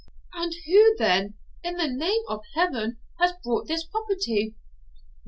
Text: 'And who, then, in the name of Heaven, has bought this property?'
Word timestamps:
'And 0.33 0.55
who, 0.65 0.95
then, 0.97 1.35
in 1.63 1.75
the 1.77 1.87
name 1.87 2.23
of 2.27 2.41
Heaven, 2.55 2.97
has 3.19 3.33
bought 3.43 3.67
this 3.67 3.83
property?' 3.85 4.55